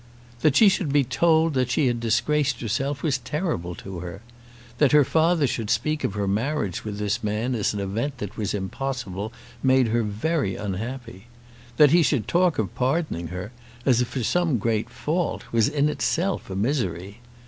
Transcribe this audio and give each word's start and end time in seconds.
That 0.39 0.55
she 0.55 0.67
should 0.67 0.91
be 0.91 1.03
told 1.03 1.53
that 1.53 1.69
she 1.69 1.85
had 1.85 1.99
disgraced 1.99 2.59
herself 2.59 3.03
was 3.03 3.19
terrible 3.19 3.75
to 3.75 3.99
her. 3.99 4.21
That 4.79 4.93
her 4.93 5.03
father 5.05 5.45
should 5.45 5.69
speak 5.69 6.03
of 6.03 6.15
her 6.15 6.27
marriage 6.27 6.83
with 6.83 6.97
this 6.97 7.23
man 7.23 7.53
as 7.53 7.71
an 7.75 7.79
event 7.79 8.17
that 8.17 8.35
was 8.35 8.55
impossible 8.55 9.31
made 9.61 9.89
her 9.89 10.01
very 10.01 10.55
unhappy. 10.55 11.27
That 11.77 11.91
he 11.91 12.01
should 12.01 12.27
talk 12.27 12.57
of 12.57 12.73
pardoning 12.73 13.27
her, 13.27 13.51
as 13.85 14.01
for 14.01 14.23
some 14.23 14.57
great 14.57 14.89
fault, 14.89 15.43
was 15.51 15.67
in 15.67 15.87
itself 15.87 16.49
a 16.49 16.55
misery. 16.55 17.19